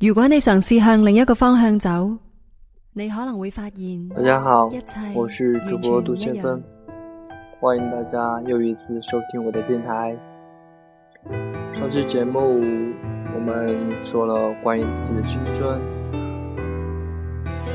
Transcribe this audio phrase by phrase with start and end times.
[0.00, 2.16] 如果你尝试向另一个方向走，
[2.94, 4.08] 你可能会发现。
[4.08, 4.70] 大家好，
[5.14, 6.62] 我是主播杜先生，
[7.60, 10.16] 欢迎大家又一次收听我的电台。
[11.78, 12.40] 上期节目
[13.34, 15.78] 我们说了关于自己的青春，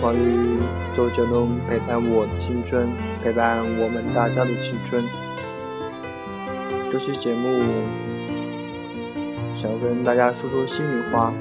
[0.01, 0.57] 关于
[0.95, 2.89] 多久能陪伴我的青春，
[3.23, 5.03] 陪伴我们大家的青春。
[6.91, 7.47] 这期节目
[9.61, 11.31] 想跟大家说说心里话。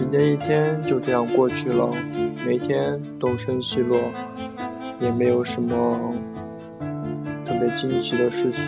[0.00, 1.90] 今天一天就这样过去了，
[2.46, 4.00] 每天东升西落，
[4.98, 6.14] 也没有什么
[7.44, 8.62] 特别惊奇的事情。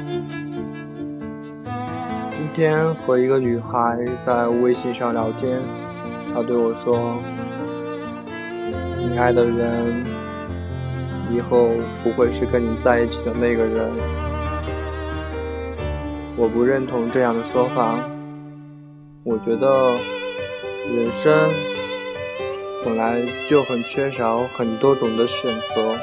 [1.64, 5.58] 今天和一个女孩在微信上聊天，
[6.34, 7.16] 她对我说
[9.00, 10.04] ：“你爱的人
[11.34, 11.70] 以后
[12.04, 13.90] 不会是跟你在一起的那个人。”
[16.36, 17.94] 我不认同这样的说法，
[19.24, 19.96] 我觉得。
[20.90, 21.32] 人生
[22.84, 25.96] 本来就很缺少很多种的选择，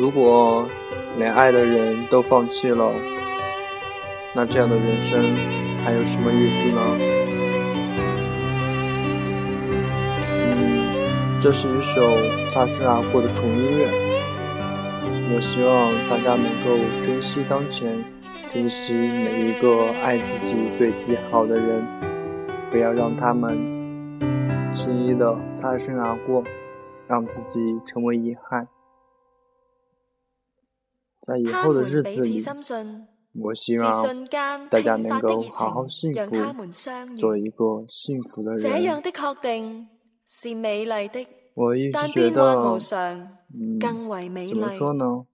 [0.00, 0.68] 如果
[1.18, 2.90] 连爱的人都放弃了，
[4.34, 5.22] 那这样的人生
[5.84, 6.80] 还有什么意思呢？
[10.46, 12.16] 嗯，这是一首
[12.52, 13.86] 擦身而过的纯音乐，
[15.36, 16.76] 我希望大家能够
[17.06, 18.13] 珍惜当前。
[18.54, 21.84] 珍惜每一个爱自己、对自己好的人，
[22.70, 23.58] 不要让他们
[24.72, 26.44] 轻易的擦身而过，
[27.08, 28.68] 让自己成为遗憾。
[31.26, 32.40] 在以后的日子里，
[33.42, 34.24] 我希望
[34.70, 36.30] 大家能够好好幸福，
[37.16, 38.60] 做一个幸福的人。
[41.54, 42.54] 我一直觉得，
[43.52, 45.26] 嗯，怎么说呢？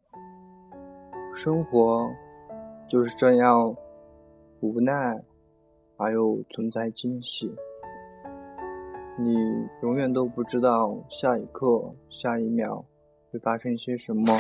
[1.37, 2.09] 生活。
[2.91, 3.77] 就是这样，
[4.59, 5.23] 无奈
[5.97, 7.55] 而又存在惊喜。
[9.17, 9.37] 你
[9.83, 12.85] 永远都不知道下一刻、下一秒
[13.31, 14.37] 会发生些什么。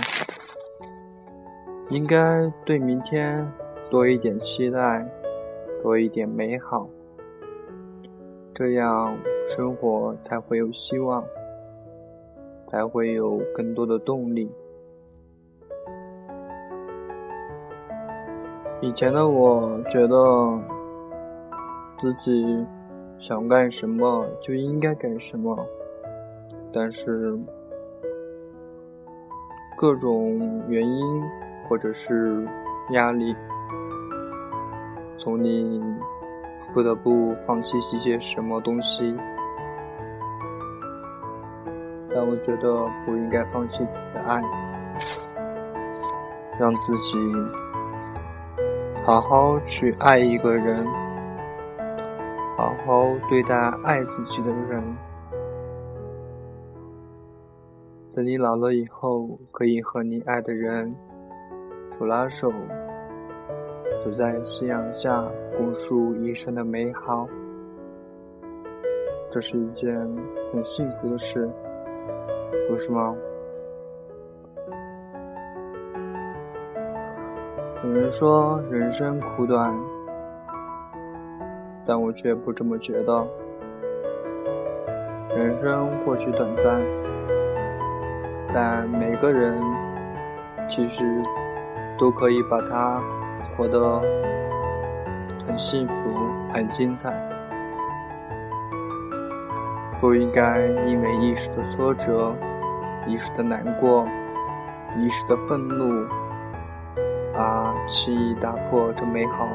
[1.91, 3.49] 应该对明天
[3.89, 5.09] 多一点期待，
[5.81, 6.89] 多一点美好，
[8.53, 9.16] 这样
[9.47, 11.25] 生活才会有希望，
[12.69, 14.50] 才会有更多的动力。
[18.83, 20.59] 以前的我觉得
[21.99, 22.67] 自己
[23.19, 25.55] 想干什么就应该干什么，
[26.73, 27.39] 但是
[29.77, 31.23] 各种原因
[31.69, 32.49] 或者是
[32.93, 33.37] 压力，
[35.19, 35.83] 从你
[36.73, 39.15] 不得不放弃一些什么东西，
[42.15, 44.43] 但我觉得不应该放弃自己的爱，
[46.59, 47.19] 让自己。
[49.03, 50.87] 好好去爱一个人，
[52.56, 54.83] 好好对待爱自己的人。
[58.15, 60.94] 等你老了以后，可以和你爱的人
[61.99, 62.53] 手拉手，
[64.05, 65.25] 走在夕阳下，
[65.56, 67.27] 共述一生的美好。
[69.33, 69.94] 这是一件
[70.53, 71.49] 很幸福的事，
[72.69, 73.16] 不是吗？
[77.83, 79.75] 有人说人生苦短，
[81.87, 83.27] 但我却不这么觉得。
[85.35, 86.79] 人生或许短暂，
[88.53, 89.59] 但每个人
[90.69, 91.23] 其实
[91.99, 93.01] 都可以把它
[93.51, 93.99] 活得
[95.47, 95.95] 很幸福、
[96.53, 97.11] 很精彩。
[100.03, 102.35] 不应该因为一时的挫折、
[103.07, 104.07] 一时的难过、
[104.99, 106.07] 一时的愤怒。
[107.41, 109.49] 把记忆打破这美好。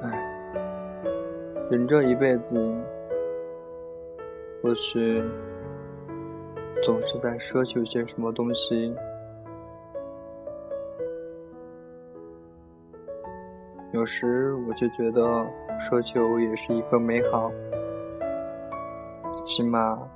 [0.00, 0.08] 唉，
[1.70, 2.58] 人这一辈子，
[4.62, 5.22] 或许
[6.82, 8.96] 总是在奢求些什么东西。
[13.92, 15.20] 有时我就觉得，
[15.82, 17.52] 奢求也是一份美好。
[19.44, 20.10] 起码，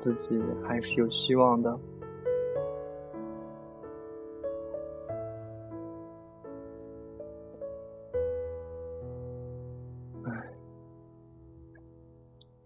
[0.00, 1.78] 自己还是有希望的。
[10.24, 10.50] 唉，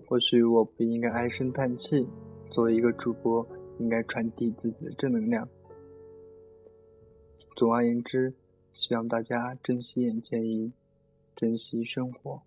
[0.07, 2.09] 或许我不应该唉声叹气。
[2.49, 3.47] 作为一个主播，
[3.79, 5.47] 应该传递自己的正能量。
[7.57, 8.33] 总而言之，
[8.73, 10.73] 希望大家珍惜眼前人，
[11.35, 12.41] 珍惜生活。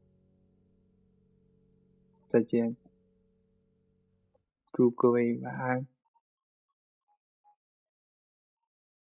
[2.30, 2.75] 再见。
[4.77, 5.88] روبه‌رویی و هم